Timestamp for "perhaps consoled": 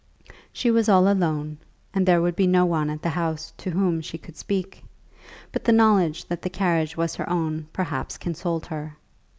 7.71-8.65